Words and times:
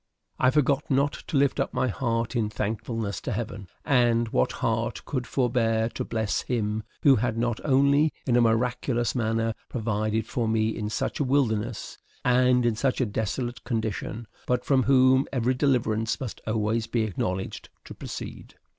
I 0.39 0.49
forgot 0.49 0.89
not 0.89 1.13
to 1.27 1.37
lift 1.37 1.59
up 1.59 1.75
my 1.75 1.87
heart 1.87 2.35
in 2.35 2.49
thankfulness 2.49 3.21
to 3.21 3.31
Heaven; 3.31 3.67
and 3.85 4.29
what 4.29 4.53
heart 4.53 5.05
could 5.05 5.27
forbear 5.27 5.89
to 5.89 6.03
bless 6.03 6.41
Him 6.41 6.81
who 7.03 7.17
had 7.17 7.37
not 7.37 7.59
only 7.63 8.11
in 8.25 8.35
a 8.35 8.41
miraculous 8.41 9.13
manner 9.13 9.53
provided 9.69 10.25
for 10.25 10.47
me 10.47 10.69
in 10.75 10.89
such 10.89 11.19
a 11.19 11.23
wilderness, 11.23 11.99
and 12.25 12.65
in 12.65 12.75
such 12.75 12.99
a 12.99 13.05
desolate 13.05 13.63
condition, 13.63 14.25
but 14.47 14.65
from 14.65 14.81
whom 14.81 15.27
every 15.31 15.53
deliverance 15.53 16.19
must 16.19 16.41
always 16.47 16.87
be 16.87 17.03
acknowledged 17.03 17.69
to 17.85 17.93
proceed. 17.93 18.55